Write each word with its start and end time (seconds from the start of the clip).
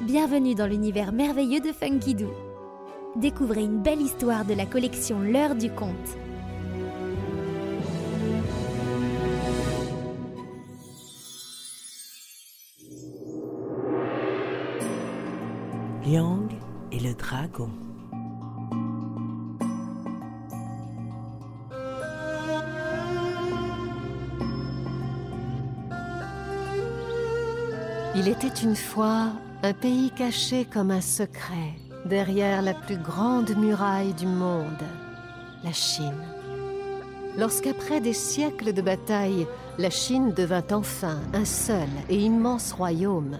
Bienvenue 0.00 0.54
dans 0.54 0.66
l'univers 0.66 1.12
merveilleux 1.12 1.60
de 1.60 1.72
Funky 1.72 2.14
Doo. 2.14 2.32
Découvrez 3.16 3.62
une 3.62 3.82
belle 3.82 4.00
histoire 4.00 4.44
de 4.44 4.54
la 4.54 4.66
collection 4.66 5.20
L'heure 5.20 5.54
du 5.54 5.70
conte. 5.70 5.94
Liang 16.04 16.48
et 16.92 16.98
le 16.98 17.14
dragon. 17.14 17.70
Il 28.16 28.28
était 28.28 28.48
une 28.48 28.74
fois 28.74 29.32
un 29.62 29.74
pays 29.74 30.10
caché 30.10 30.64
comme 30.64 30.90
un 30.90 31.02
secret 31.02 31.74
derrière 32.06 32.62
la 32.62 32.72
plus 32.72 32.96
grande 32.96 33.54
muraille 33.56 34.14
du 34.14 34.26
monde, 34.26 34.84
la 35.62 35.72
Chine. 35.72 36.24
Lorsqu'après 37.36 38.00
des 38.00 38.14
siècles 38.14 38.72
de 38.72 38.80
bataille, 38.80 39.46
la 39.78 39.90
Chine 39.90 40.32
devint 40.32 40.64
enfin 40.72 41.20
un 41.34 41.44
seul 41.44 41.88
et 42.08 42.16
immense 42.16 42.72
royaume, 42.72 43.36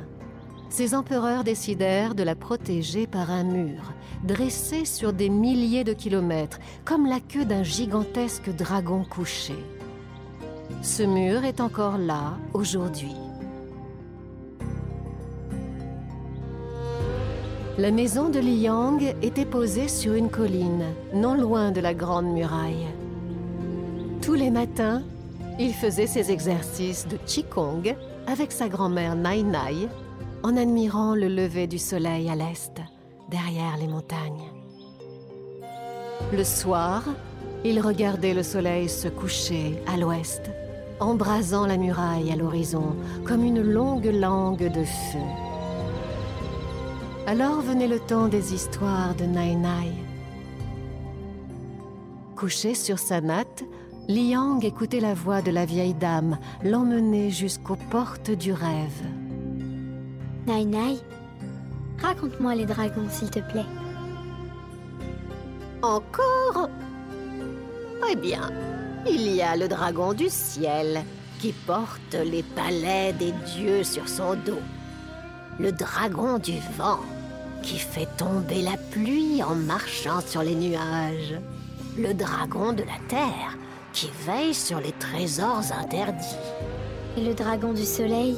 ses 0.69 0.95
empereurs 0.95 1.43
décidèrent 1.43 2.15
de 2.15 2.23
la 2.23 2.37
protéger 2.37 3.07
par 3.07 3.31
un 3.31 3.43
mur, 3.43 3.93
dressé 4.23 4.85
sur 4.85 5.13
des 5.13 5.31
milliers 5.31 5.85
de 5.85 5.95
kilomètres, 5.95 6.61
comme 6.85 7.07
la 7.07 7.19
queue 7.19 7.45
d'un 7.45 7.65
gigantesque 7.65 8.55
dragon 8.55 9.05
couché. 9.05 9.57
Ce 10.83 11.03
mur 11.03 11.45
est 11.45 11.61
encore 11.61 11.99
là 11.99 12.37
aujourd'hui. 12.53 13.17
La 17.79 17.93
maison 17.93 18.29
de 18.29 18.41
Liang 18.41 18.99
était 19.23 19.45
posée 19.45 19.89
sur 19.89 20.15
une 20.15 20.29
colline, 20.29 20.85
non 21.15 21.35
loin 21.35 21.71
de 21.71 21.81
la 21.81 21.95
grande 21.95 22.27
muraille. 22.27 22.87
Tous 24.21 24.35
les 24.35 24.51
matins, 24.51 25.03
il 25.59 25.73
faisait 25.73 26.09
ses 26.09 26.31
exercices 26.33 27.07
de 27.07 27.17
Qigong 27.17 27.95
avec 28.27 28.53
sa 28.53 28.69
grand-mère 28.69 29.15
Nai 29.15 29.43
Nai 29.43 29.89
en 30.43 30.57
admirant 30.57 31.15
le 31.15 31.29
lever 31.29 31.67
du 31.67 31.79
soleil 31.79 32.29
à 32.29 32.35
l'est, 32.35 32.81
derrière 33.31 33.77
les 33.79 33.87
montagnes. 33.87 34.51
Le 36.33 36.45
soir, 36.45 37.05
il 37.65 37.81
regardait 37.81 38.35
le 38.35 38.43
soleil 38.43 38.89
se 38.89 39.09
coucher 39.09 39.81
à 39.87 39.97
l'ouest, 39.97 40.51
embrasant 40.99 41.67
la 41.67 41.77
muraille 41.77 42.33
à 42.33 42.37
l'horizon 42.37 42.97
comme 43.25 43.45
une 43.45 43.63
longue 43.63 44.11
langue 44.13 44.71
de 44.71 44.85
feu. 44.85 45.50
Alors 47.31 47.61
venait 47.61 47.87
le 47.87 48.01
temps 48.01 48.27
des 48.27 48.55
histoires 48.55 49.15
de 49.15 49.23
Nai 49.23 49.55
Nai. 49.55 49.93
Couché 52.35 52.75
sur 52.75 52.99
sa 52.99 53.21
natte, 53.21 53.63
Liang 54.09 54.59
écoutait 54.63 54.99
la 54.99 55.15
voix 55.15 55.41
de 55.41 55.53
la 55.53 55.65
vieille 55.65 55.95
dame 55.95 56.39
l'emmener 56.65 57.31
jusqu'aux 57.31 57.79
portes 57.89 58.33
du 58.33 58.53
rêve. 58.53 59.05
Nai 60.49 60.65
Nai, 60.65 60.99
raconte-moi 62.03 62.57
les 62.57 62.67
dragons, 62.67 63.09
s'il 63.09 63.31
te 63.31 63.39
plaît. 63.39 63.71
Encore? 65.83 66.69
Eh 68.11 68.17
bien, 68.17 68.51
il 69.09 69.33
y 69.37 69.41
a 69.41 69.55
le 69.55 69.69
dragon 69.69 70.15
du 70.15 70.29
ciel 70.29 71.05
qui 71.39 71.53
porte 71.53 72.15
les 72.15 72.43
palais 72.43 73.13
des 73.13 73.33
dieux 73.55 73.85
sur 73.85 74.09
son 74.09 74.35
dos. 74.35 74.59
Le 75.61 75.71
dragon 75.71 76.39
du 76.39 76.59
vent 76.77 76.99
qui 77.63 77.79
fait 77.79 78.09
tomber 78.17 78.63
la 78.63 78.77
pluie 78.91 79.43
en 79.43 79.55
marchant 79.55 80.21
sur 80.21 80.43
les 80.43 80.55
nuages. 80.55 81.39
Le 81.99 82.15
dragon 82.15 82.73
de 82.73 82.83
la 82.83 82.99
terre 83.09 83.57
qui 83.93 84.11
veille 84.27 84.55
sur 84.55 84.81
les 84.81 84.93
trésors 84.93 85.65
interdits. 85.79 86.37
Et 87.17 87.25
le 87.25 87.35
dragon 87.35 87.73
du 87.73 87.85
soleil? 87.85 88.37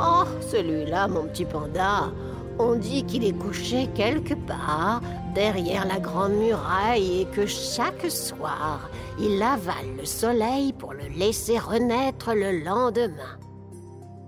Oh, 0.00 0.24
celui-là, 0.50 1.08
mon 1.08 1.24
petit 1.24 1.44
panda, 1.44 2.10
on 2.58 2.74
dit 2.74 3.04
qu'il 3.04 3.24
est 3.24 3.38
couché 3.38 3.88
quelque 3.94 4.34
part 4.34 5.00
derrière 5.34 5.86
la 5.86 6.00
grande 6.00 6.32
muraille 6.32 7.20
et 7.20 7.24
que 7.26 7.46
chaque 7.46 8.10
soir, 8.10 8.90
il 9.18 9.42
avale 9.42 9.96
le 9.98 10.04
soleil 10.04 10.72
pour 10.72 10.92
le 10.92 11.08
laisser 11.16 11.58
renaître 11.58 12.34
le 12.34 12.64
lendemain. 12.64 13.38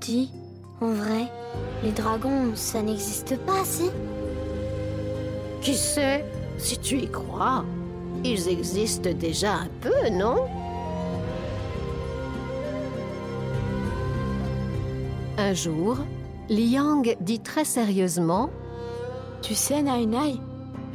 Dis, 0.01 0.31
en 0.81 0.93
vrai, 0.93 1.31
les 1.83 1.93
dragons, 1.93 2.53
ça 2.55 2.83
n'existe 2.83 3.37
pas, 3.39 3.65
si? 3.65 3.91
Qui 5.61 5.75
sait, 5.75 6.25
si 6.59 6.79
tu 6.79 6.99
y 6.99 7.09
crois, 7.09 7.65
ils 8.25 8.49
existent 8.49 9.11
déjà 9.13 9.55
un 9.55 9.69
peu, 9.81 10.11
non? 10.11 10.47
Un 15.39 15.55
jour, 15.55 15.99
Liang 16.49 17.03
dit 17.21 17.41
très 17.41 17.65
sérieusement 17.65 18.51
Tu 19.43 19.55
sais, 19.55 19.83
Nai 19.83 20.07
Nai, 20.07 20.41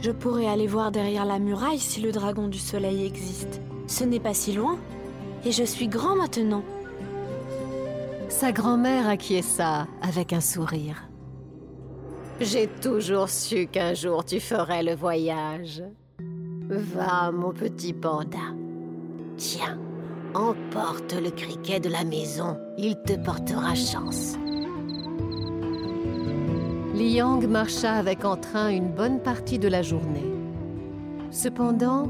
je 0.02 0.12
pourrais 0.12 0.48
aller 0.48 0.68
voir 0.68 0.92
derrière 0.92 1.26
la 1.26 1.40
muraille 1.40 1.80
si 1.80 2.00
le 2.02 2.12
dragon 2.12 2.48
du 2.48 2.60
soleil 2.60 3.06
existe. 3.06 3.60
Ce 3.88 4.04
n'est 4.04 4.20
pas 4.20 4.34
si 4.34 4.54
loin, 4.54 4.78
et 5.46 5.52
je 5.52 5.64
suis 5.64 5.88
grand 5.88 6.16
maintenant. 6.16 6.64
Sa 8.40 8.54
grand-mère 8.54 9.10
acquiesça 9.10 9.86
avec 10.02 10.32
un 10.32 10.40
sourire. 10.40 11.10
J'ai 12.40 12.68
toujours 12.68 13.28
su 13.28 13.68
qu'un 13.68 13.94
jour 13.94 14.24
tu 14.24 14.40
ferais 14.40 14.82
le 14.82 14.96
voyage. 14.96 15.84
Va, 16.70 17.34
mon 17.34 17.52
petit 17.52 17.92
panda. 17.92 18.56
Tiens, 19.36 19.78
emporte 20.34 21.14
le 21.22 21.32
criquet 21.32 21.82
de 21.82 21.90
la 21.90 22.06
maison. 22.06 22.58
Il 22.78 22.96
te 23.02 23.12
portera 23.12 23.76
chance. 23.76 24.38
Liang 26.96 27.46
marcha 27.46 27.92
avec 27.92 28.24
entrain 28.24 28.70
une 28.70 28.94
bonne 28.94 29.20
partie 29.20 29.60
de 29.60 29.68
la 29.68 29.82
journée. 29.82 30.32
Cependant, 31.30 32.08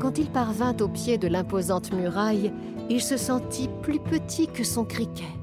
quand 0.00 0.16
il 0.16 0.30
parvint 0.30 0.74
au 0.80 0.88
pied 0.88 1.18
de 1.18 1.28
l'imposante 1.28 1.92
muraille, 1.92 2.54
il 2.88 3.02
se 3.02 3.18
sentit 3.18 3.68
plus 3.82 4.00
petit 4.00 4.46
que 4.46 4.64
son 4.64 4.86
criquet. 4.86 5.37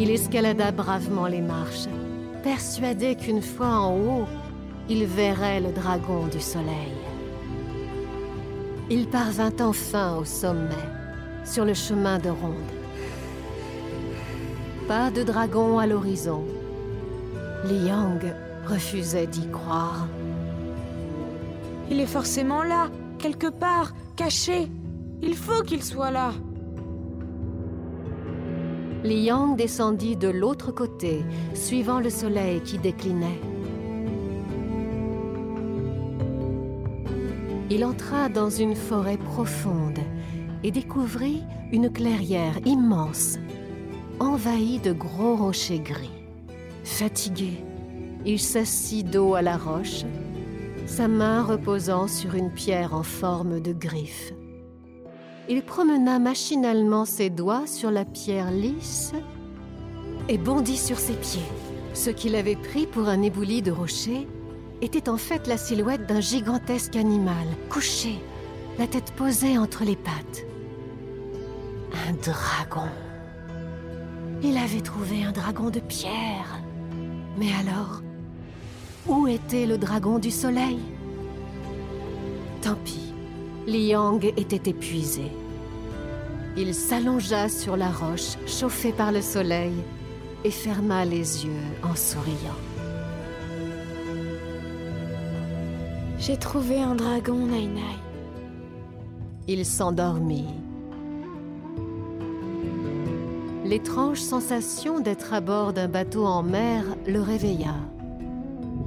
Il 0.00 0.10
escalada 0.10 0.72
bravement 0.72 1.26
les 1.26 1.42
marches, 1.42 1.86
persuadé 2.42 3.16
qu'une 3.16 3.42
fois 3.42 3.80
en 3.80 3.98
haut, 3.98 4.26
il 4.88 5.04
verrait 5.04 5.60
le 5.60 5.72
dragon 5.72 6.26
du 6.26 6.40
soleil. 6.40 6.96
Il 8.88 9.08
parvint 9.08 9.52
enfin 9.60 10.16
au 10.16 10.24
sommet, 10.24 10.88
sur 11.44 11.66
le 11.66 11.74
chemin 11.74 12.18
de 12.18 12.30
ronde. 12.30 12.72
Pas 14.88 15.10
de 15.10 15.22
dragon 15.22 15.78
à 15.78 15.86
l'horizon. 15.86 16.44
Liang 17.66 18.20
refusait 18.66 19.26
d'y 19.26 19.46
croire. 19.48 20.08
Il 21.90 22.00
est 22.00 22.06
forcément 22.06 22.62
là, 22.62 22.88
quelque 23.18 23.50
part, 23.50 23.92
caché. 24.16 24.70
Il 25.20 25.36
faut 25.36 25.62
qu'il 25.62 25.84
soit 25.84 26.10
là. 26.10 26.32
Liang 29.02 29.56
descendit 29.56 30.16
de 30.16 30.28
l'autre 30.28 30.72
côté, 30.72 31.24
suivant 31.54 32.00
le 32.00 32.10
soleil 32.10 32.60
qui 32.60 32.78
déclinait. 32.78 33.40
Il 37.70 37.84
entra 37.84 38.28
dans 38.28 38.50
une 38.50 38.74
forêt 38.74 39.16
profonde 39.16 40.00
et 40.62 40.70
découvrit 40.70 41.42
une 41.72 41.90
clairière 41.90 42.58
immense, 42.66 43.38
envahie 44.18 44.80
de 44.80 44.92
gros 44.92 45.36
rochers 45.36 45.78
gris. 45.78 46.10
Fatigué, 46.84 47.64
il 48.26 48.38
s'assit 48.38 49.08
dos 49.08 49.34
à 49.34 49.40
la 49.40 49.56
roche, 49.56 50.04
sa 50.86 51.08
main 51.08 51.42
reposant 51.42 52.06
sur 52.06 52.34
une 52.34 52.50
pierre 52.50 52.94
en 52.94 53.02
forme 53.02 53.60
de 53.60 53.72
griffe. 53.72 54.34
Il 55.52 55.64
promena 55.64 56.20
machinalement 56.20 57.04
ses 57.04 57.28
doigts 57.28 57.66
sur 57.66 57.90
la 57.90 58.04
pierre 58.04 58.52
lisse 58.52 59.10
et 60.28 60.38
bondit 60.38 60.76
sur 60.76 60.96
ses 60.96 61.14
pieds. 61.14 61.42
Ce 61.92 62.08
qu'il 62.08 62.36
avait 62.36 62.54
pris 62.54 62.86
pour 62.86 63.08
un 63.08 63.20
éboulis 63.20 63.60
de 63.60 63.72
rocher 63.72 64.28
était 64.80 65.08
en 65.08 65.16
fait 65.16 65.48
la 65.48 65.56
silhouette 65.56 66.06
d'un 66.06 66.20
gigantesque 66.20 66.94
animal, 66.94 67.48
couché, 67.68 68.20
la 68.78 68.86
tête 68.86 69.12
posée 69.16 69.58
entre 69.58 69.82
les 69.82 69.96
pattes. 69.96 70.46
Un 72.08 72.12
dragon. 72.12 72.88
Il 74.44 74.56
avait 74.56 74.82
trouvé 74.82 75.24
un 75.24 75.32
dragon 75.32 75.70
de 75.70 75.80
pierre. 75.80 76.60
Mais 77.36 77.50
alors, 77.58 78.02
où 79.08 79.26
était 79.26 79.66
le 79.66 79.78
dragon 79.78 80.20
du 80.20 80.30
soleil? 80.30 80.78
Tant 82.62 82.76
pis, 82.84 83.12
Liang 83.66 84.20
était 84.36 84.70
épuisé. 84.70 85.24
Il 86.56 86.74
s'allongea 86.74 87.48
sur 87.48 87.76
la 87.76 87.90
roche, 87.90 88.36
chauffé 88.46 88.92
par 88.92 89.12
le 89.12 89.22
soleil, 89.22 89.72
et 90.44 90.50
ferma 90.50 91.04
les 91.04 91.44
yeux 91.44 91.68
en 91.82 91.94
souriant. 91.94 92.58
J'ai 96.18 96.36
trouvé 96.36 96.80
un 96.80 96.94
dragon, 96.94 97.46
Nainai. 97.46 97.80
Il 99.48 99.64
s'endormit. 99.64 100.54
L'étrange 103.64 104.20
sensation 104.20 105.00
d'être 105.00 105.32
à 105.32 105.40
bord 105.40 105.72
d'un 105.72 105.88
bateau 105.88 106.26
en 106.26 106.42
mer 106.42 106.84
le 107.06 107.20
réveilla. 107.20 107.74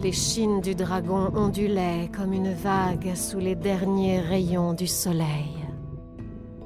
Les 0.02 0.12
chines 0.12 0.60
du 0.60 0.76
dragon 0.76 1.32
ondulaient 1.36 2.10
comme 2.16 2.34
une 2.34 2.54
vague 2.54 3.16
sous 3.16 3.40
les 3.40 3.56
derniers 3.56 4.20
rayons 4.20 4.74
du 4.74 4.88
soleil. 4.88 5.63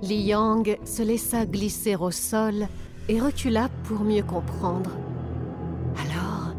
Li 0.03 0.27
Yang 0.27 0.77
se 0.85 1.01
laissa 1.01 1.45
glisser 1.47 1.95
au 1.95 2.11
sol 2.11 2.67
et 3.09 3.19
recula 3.19 3.69
pour 3.85 4.01
mieux 4.01 4.21
comprendre. 4.21 4.91
Alors, 5.97 6.53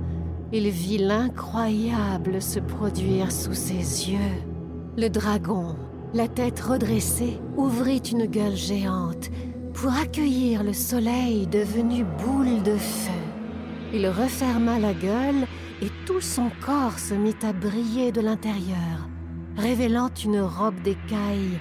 il 0.52 0.69
vit 0.70 0.99
l'incroyable 0.99 2.43
se 2.43 2.58
produire 2.58 3.31
sous 3.31 3.55
ses 3.55 4.11
yeux. 4.11 4.43
Le 4.96 5.08
dragon, 5.08 5.76
la 6.14 6.26
tête 6.26 6.58
redressée, 6.58 7.38
ouvrit 7.56 8.02
une 8.11 8.26
gueule 8.26 8.56
géante 8.56 9.31
pour 9.73 9.93
accueillir 9.93 10.64
le 10.64 10.73
soleil 10.73 11.46
devenu 11.46 12.05
boule 12.05 12.62
de 12.64 12.76
feu. 12.76 13.12
Il 13.94 14.08
referma 14.08 14.81
la 14.81 14.94
gueule 14.94 15.46
et 15.81 15.90
tout 16.06 16.20
son 16.20 16.50
corps 16.67 16.99
se 16.99 17.14
mit 17.14 17.37
à 17.43 17.52
briller 17.52 18.11
de 18.11 18.20
l'intérieur, 18.20 19.08
révélant 19.56 20.11
une 20.25 20.40
robe 20.40 20.82
d'écaille 20.82 21.61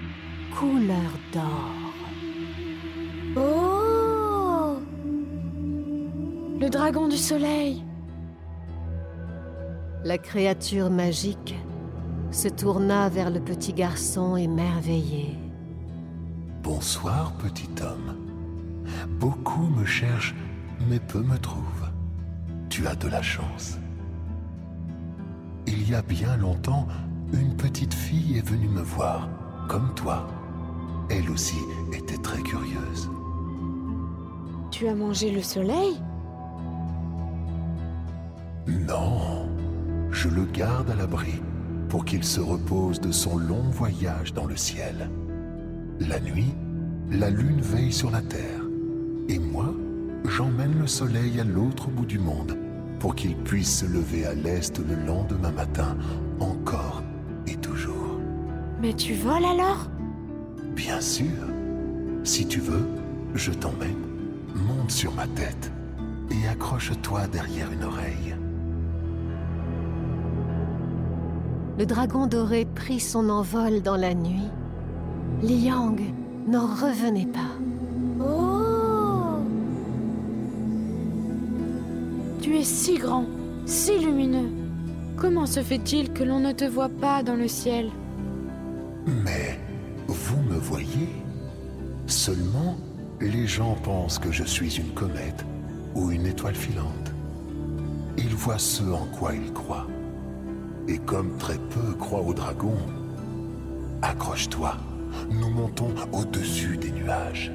couleur 0.55 1.11
d'or. 1.33 1.93
Oh 3.35 4.77
Le 6.59 6.69
dragon 6.69 7.07
du 7.07 7.17
soleil 7.17 7.83
La 10.03 10.17
créature 10.17 10.89
magique 10.89 11.55
se 12.31 12.47
tourna 12.47 13.09
vers 13.09 13.29
le 13.29 13.39
petit 13.39 13.73
garçon 13.73 14.35
émerveillé. 14.35 15.35
Bonsoir, 16.63 17.33
petit 17.37 17.69
homme. 17.81 18.15
Beaucoup 19.19 19.67
me 19.67 19.85
cherchent, 19.85 20.35
mais 20.89 20.99
peu 20.99 21.21
me 21.21 21.37
trouvent. 21.37 21.89
Tu 22.69 22.87
as 22.87 22.95
de 22.95 23.07
la 23.07 23.21
chance. 23.21 23.77
Il 25.65 25.89
y 25.89 25.95
a 25.95 26.01
bien 26.01 26.37
longtemps, 26.37 26.87
une 27.33 27.55
petite 27.55 27.93
fille 27.93 28.37
est 28.37 28.47
venue 28.47 28.69
me 28.69 28.81
voir, 28.81 29.29
comme 29.67 29.93
toi. 29.95 30.27
Elle 31.09 31.29
aussi 31.31 31.57
était 31.93 32.17
très 32.17 32.41
curieuse. 32.41 33.09
Tu 34.71 34.87
as 34.87 34.95
mangé 34.95 35.31
le 35.31 35.41
soleil? 35.41 36.01
Non, 38.67 39.47
je 40.11 40.27
le 40.27 40.43
garde 40.45 40.89
à 40.89 40.95
l'abri 40.95 41.41
pour 41.89 42.03
qu'il 42.03 42.23
se 42.23 42.41
repose 42.41 42.99
de 42.99 43.11
son 43.11 43.37
long 43.37 43.63
voyage 43.71 44.33
dans 44.33 44.45
le 44.45 44.57
ciel. 44.57 45.09
La 46.01 46.19
nuit, 46.19 46.53
la 47.09 47.29
lune 47.29 47.61
veille 47.61 47.93
sur 47.93 48.11
la 48.11 48.21
terre, 48.21 48.61
et 49.29 49.39
moi, 49.39 49.73
j'emmène 50.25 50.77
le 50.77 50.87
soleil 50.87 51.39
à 51.39 51.45
l'autre 51.45 51.89
bout 51.89 52.05
du 52.05 52.19
monde 52.19 52.57
pour 52.99 53.15
qu'il 53.15 53.35
puisse 53.37 53.79
se 53.79 53.85
lever 53.85 54.25
à 54.25 54.33
l'est 54.33 54.77
le 54.79 54.95
lendemain 55.05 55.51
matin, 55.51 55.95
encore 56.39 57.01
et 57.47 57.55
toujours. 57.55 58.19
Mais 58.81 58.93
tu 58.93 59.13
voles 59.13 59.45
alors? 59.45 59.87
Bien 60.77 61.01
sûr. 61.01 61.25
Si 62.23 62.45
tu 62.45 62.59
veux, 62.59 62.87
je 63.33 63.51
t'emmène. 63.51 63.97
Monte 64.53 64.91
sur 64.91 65.11
ma 65.13 65.25
tête 65.25 65.71
et 66.29 66.47
accroche-toi 66.47 67.25
derrière 67.27 67.71
une 67.71 67.83
oreille. 67.83 68.35
Le 71.79 71.85
dragon 71.85 72.27
doré 72.27 72.65
prit 72.75 72.99
son 72.99 73.29
envol 73.29 73.81
dans 73.81 73.97
la 73.97 74.13
nuit. 74.13 74.49
Liang 75.41 75.95
n'en 76.47 76.67
revenait 76.67 77.25
pas. 77.25 77.55
Oh 78.23 79.39
Tu 82.39 82.55
es 82.55 82.63
si 82.63 82.99
grand, 82.99 83.25
si 83.65 83.97
lumineux. 83.97 84.49
Comment 85.15 85.47
se 85.47 85.61
fait-il 85.61 86.13
que 86.13 86.23
l'on 86.23 86.39
ne 86.39 86.51
te 86.51 86.65
voit 86.65 86.89
pas 86.89 87.23
dans 87.23 87.35
le 87.35 87.47
ciel? 87.47 87.89
Mais 89.07 89.59
vous 90.07 90.41
me 90.43 90.57
voyez? 90.57 91.09
Seulement, 92.07 92.77
les 93.19 93.47
gens 93.47 93.75
pensent 93.83 94.19
que 94.19 94.31
je 94.31 94.43
suis 94.43 94.77
une 94.77 94.93
comète 94.93 95.45
ou 95.95 96.11
une 96.11 96.25
étoile 96.25 96.55
filante. 96.55 97.11
Ils 98.17 98.35
voient 98.35 98.59
ce 98.59 98.83
en 98.83 99.05
quoi 99.17 99.33
ils 99.35 99.51
croient. 99.53 99.87
Et 100.87 100.99
comme 100.99 101.37
très 101.37 101.57
peu 101.57 101.93
croient 101.99 102.21
au 102.21 102.33
dragon, 102.33 102.77
accroche-toi, 104.01 104.77
nous 105.29 105.49
montons 105.49 105.93
au-dessus 106.13 106.77
des 106.77 106.91
nuages. 106.91 107.51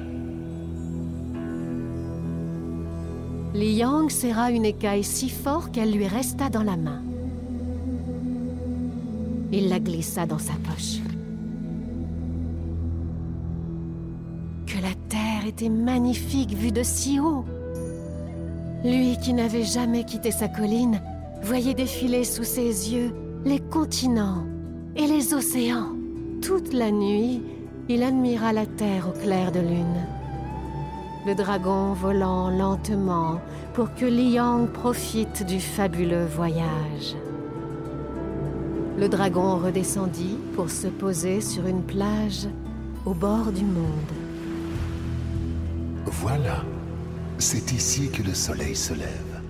Liang 3.55 4.09
serra 4.09 4.51
une 4.51 4.65
écaille 4.65 5.03
si 5.03 5.29
fort 5.29 5.71
qu'elle 5.71 5.91
lui 5.91 6.07
resta 6.07 6.49
dans 6.49 6.63
la 6.63 6.75
main. 6.75 7.01
Il 9.51 9.69
la 9.69 9.79
glissa 9.79 10.25
dans 10.25 10.39
sa 10.39 10.53
poche. 10.53 11.12
Était 15.47 15.69
magnifique 15.69 16.53
vue 16.53 16.71
de 16.71 16.83
si 16.83 17.19
haut. 17.19 17.45
Lui 18.83 19.17
qui 19.21 19.33
n'avait 19.33 19.63
jamais 19.63 20.03
quitté 20.03 20.31
sa 20.31 20.47
colline 20.47 21.01
voyait 21.41 21.73
défiler 21.73 22.23
sous 22.23 22.43
ses 22.43 22.93
yeux 22.93 23.13
les 23.45 23.59
continents 23.59 24.45
et 24.95 25.07
les 25.07 25.33
océans. 25.33 25.93
Toute 26.41 26.73
la 26.73 26.91
nuit, 26.91 27.41
il 27.89 28.03
admira 28.03 28.53
la 28.53 28.65
terre 28.65 29.09
au 29.09 29.19
clair 29.19 29.51
de 29.51 29.59
lune. 29.59 30.05
Le 31.25 31.35
dragon 31.35 31.93
volant 31.93 32.49
lentement 32.49 33.39
pour 33.73 33.93
que 33.95 34.05
Liang 34.05 34.67
profite 34.67 35.45
du 35.45 35.59
fabuleux 35.59 36.25
voyage. 36.25 37.15
Le 38.97 39.07
dragon 39.07 39.57
redescendit 39.57 40.37
pour 40.55 40.69
se 40.69 40.87
poser 40.87 41.41
sur 41.41 41.65
une 41.65 41.81
plage 41.81 42.47
au 43.05 43.13
bord 43.13 43.51
du 43.51 43.63
monde. 43.63 44.22
Voilà, 46.05 46.63
c'est 47.37 47.71
ici 47.71 48.09
que 48.09 48.21
le 48.21 48.33
soleil 48.33 48.75
se 48.75 48.93
lève. 48.93 49.41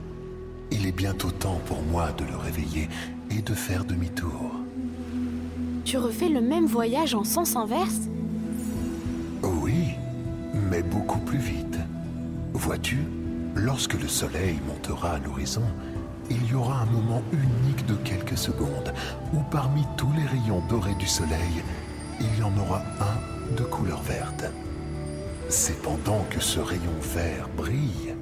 Il 0.71 0.85
est 0.85 0.91
bientôt 0.91 1.31
temps 1.31 1.61
pour 1.65 1.81
moi 1.83 2.11
de 2.11 2.25
le 2.25 2.35
réveiller 2.35 2.89
et 3.31 3.41
de 3.41 3.53
faire 3.53 3.85
demi-tour. 3.85 4.51
Tu 5.83 5.97
refais 5.97 6.29
le 6.29 6.41
même 6.41 6.65
voyage 6.65 7.15
en 7.15 7.23
sens 7.23 7.55
inverse? 7.55 8.01
Oui, 9.43 9.95
mais 10.69 10.81
beaucoup 10.81 11.19
plus 11.19 11.39
vite. 11.39 11.77
Vois-tu, 12.53 12.99
lorsque 13.55 13.99
le 13.99 14.07
soleil 14.07 14.59
montera 14.67 15.13
à 15.13 15.19
l'horizon, 15.19 15.63
il 16.29 16.49
y 16.49 16.53
aura 16.53 16.81
un 16.81 16.85
moment 16.85 17.21
unique 17.33 17.85
de 17.85 17.95
quelques 17.95 18.37
secondes 18.37 18.93
où 19.33 19.39
parmi 19.51 19.83
tous 19.97 20.11
les 20.15 20.25
rayons 20.25 20.61
dorés 20.69 20.95
du 20.95 21.07
soleil, 21.07 21.63
il 22.21 22.39
y 22.39 22.43
en 22.43 22.55
aura 22.57 22.81
un 23.01 23.55
de 23.55 23.63
couleur 23.63 24.01
verte. 24.03 24.45
C'est 25.49 25.81
pendant 25.81 26.23
que 26.29 26.39
ce 26.39 26.59
rayon 26.59 26.81
vert 27.01 27.47
brille 27.55 28.15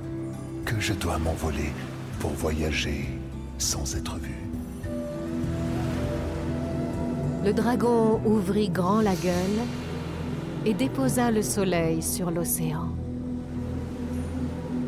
que 0.66 0.80
je 0.80 0.94
dois 0.94 1.18
m'envoler 1.18 1.72
pour 2.20 2.32
voyager 2.32 3.08
sans 3.58 3.96
être 3.96 4.18
vu. 4.18 4.36
Le 7.44 7.54
dragon 7.54 8.22
ouvrit 8.26 8.70
grand 8.70 9.02
la 9.02 9.16
gueule 9.16 9.66
et 10.66 10.74
déposa 10.74 11.32
le 11.32 11.42
soleil 11.42 12.02
sur 12.02 12.30
l'océan. 12.30 12.90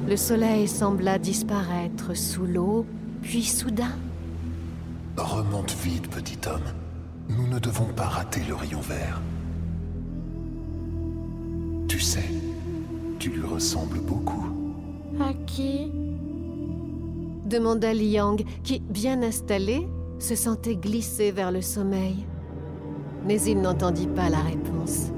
Le 0.08 0.18
soleil 0.18 0.68
sembla 0.68 1.18
disparaître 1.18 2.13
sous 2.13 2.46
l'eau, 2.46 2.86
puis 3.22 3.44
soudain, 3.44 3.96
Remonte 5.16 5.75
vite, 5.84 6.10
petit 6.10 6.40
homme. 6.48 6.63
Nous 7.30 7.48
ne 7.48 7.60
devons 7.60 7.86
pas 7.86 8.08
rater 8.08 8.42
le 8.48 8.56
rayon 8.56 8.82
vert. 8.82 9.22
Tu 11.93 12.00
sais, 12.00 12.25
tu 13.19 13.29
lui 13.29 13.45
ressembles 13.45 14.00
beaucoup. 14.00 14.47
À 15.19 15.31
qui? 15.45 15.91
demanda 17.45 17.93
Liang, 17.93 18.38
qui, 18.63 18.79
bien 18.79 19.21
installé, 19.21 19.88
se 20.17 20.33
sentait 20.33 20.75
glisser 20.75 21.31
vers 21.31 21.51
le 21.51 21.62
sommeil. 21.62 22.25
Mais 23.27 23.39
il 23.43 23.62
n'entendit 23.62 24.07
pas 24.07 24.27
la 24.29 24.39
réponse. 24.39 25.12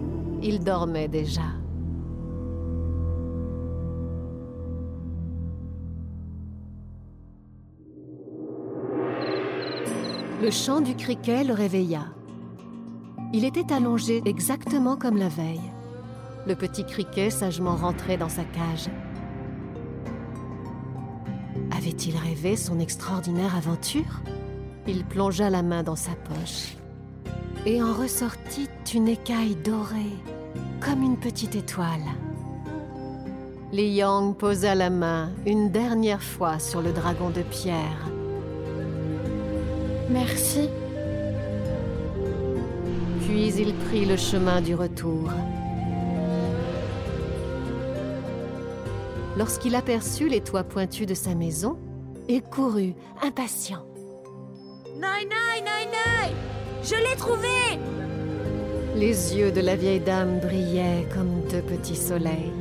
Il 0.44 0.60
dormait 0.66 1.08
déjà. 1.08 1.44
Le 10.42 10.52
chant 10.52 10.82
du 10.82 10.94
criquet 10.98 11.46
le 11.46 11.54
réveilla. 11.54 12.08
Il 13.32 13.46
était 13.46 13.72
allongé 13.72 14.22
exactement 14.26 14.98
comme 14.98 15.16
la 15.16 15.30
veille. 15.30 15.72
Le 16.48 16.56
petit 16.56 16.86
criquet 16.86 17.32
sagement 17.32 17.76
rentrait 17.76 18.18
dans 18.18 18.30
sa 18.30 18.44
cage. 18.44 18.90
Avait-il 21.76 22.16
rêvé 22.16 22.56
son 22.56 22.80
extraordinaire 22.80 23.56
aventure? 23.56 24.22
Il 24.88 25.04
plongea 25.06 25.50
la 25.50 25.64
main 25.64 25.82
dans 25.82 25.96
sa 25.96 26.12
poche 26.12 26.76
et 27.66 27.82
en 27.82 27.94
ressortit 27.94 28.70
une 28.94 29.08
écaille 29.08 29.56
dorée, 29.56 30.14
comme 30.80 31.02
une 31.02 31.18
petite 31.18 31.56
étoile. 31.56 32.06
Li 33.72 33.96
Yang 33.96 34.38
posa 34.38 34.76
la 34.76 34.92
main 34.92 35.32
une 35.48 35.72
dernière 35.72 36.22
fois 36.22 36.60
sur 36.60 36.84
le 36.84 36.94
dragon 36.94 37.32
de 37.32 37.42
pierre. 37.42 38.08
Merci. 40.12 40.70
Puis 43.22 43.52
il 43.56 43.74
prit 43.74 44.06
le 44.06 44.16
chemin 44.16 44.62
du 44.62 44.76
retour. 44.76 45.32
Lorsqu'il 49.38 49.76
aperçut 49.76 50.30
les 50.30 50.42
toits 50.42 50.64
pointus 50.64 51.06
de 51.06 51.14
sa 51.14 51.36
maison, 51.36 51.78
il 52.30 52.42
courut, 52.42 52.94
impatient. 53.22 53.84
Nai, 54.96 55.26
nai, 55.26 55.62
nai, 55.62 55.86
nai 55.92 56.34
Je 56.84 56.96
l'ai 56.96 57.16
trouvé 57.18 57.80
Les 58.96 59.36
yeux 59.36 59.52
de 59.52 59.60
la 59.60 59.76
vieille 59.76 60.00
dame 60.00 60.40
brillaient 60.40 61.06
comme 61.14 61.42
deux 61.52 61.62
petits 61.62 61.98
soleils. 61.98 62.54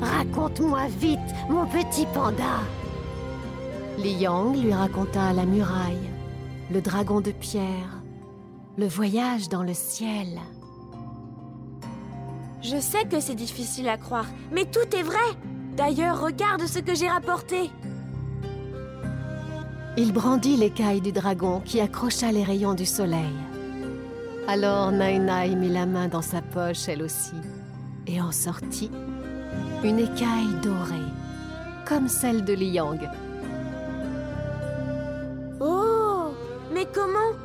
Raconte-moi 0.00 0.86
vite, 0.98 1.18
mon 1.50 1.66
petit 1.66 2.06
panda. 2.14 2.60
Li 3.98 4.12
Yang 4.14 4.62
lui 4.62 4.72
raconta 4.72 5.34
la 5.34 5.44
muraille, 5.44 6.10
le 6.72 6.80
dragon 6.80 7.20
de 7.20 7.30
pierre, 7.30 8.02
le 8.78 8.86
voyage 8.86 9.50
dans 9.50 9.62
le 9.62 9.74
ciel. 9.74 10.40
Je 12.62 12.80
sais 12.80 13.04
que 13.04 13.20
c'est 13.20 13.34
difficile 13.34 13.88
à 13.88 13.98
croire, 13.98 14.28
mais 14.50 14.64
tout 14.64 14.96
est 14.96 15.02
vrai 15.02 15.18
D'ailleurs, 15.76 16.20
regarde 16.20 16.66
ce 16.66 16.78
que 16.78 16.94
j'ai 16.94 17.08
rapporté 17.08 17.70
Il 19.96 20.12
brandit 20.12 20.56
l'écaille 20.56 21.00
du 21.00 21.12
dragon 21.12 21.60
qui 21.64 21.80
accrocha 21.80 22.30
les 22.30 22.44
rayons 22.44 22.74
du 22.74 22.86
soleil. 22.86 23.32
Alors 24.48 24.92
Nai 24.92 25.18
Nai 25.18 25.54
mit 25.54 25.70
la 25.70 25.86
main 25.86 26.08
dans 26.08 26.22
sa 26.22 26.42
poche, 26.42 26.88
elle 26.88 27.02
aussi, 27.02 27.36
et 28.06 28.20
en 28.20 28.32
sortit 28.32 28.90
une 29.84 29.98
écaille 29.98 30.54
dorée, 30.62 31.10
comme 31.86 32.08
celle 32.08 32.44
de 32.44 32.52
Liang. 32.52 32.98
Oh 35.60 36.32
Mais 36.72 36.86
comment? 36.92 37.36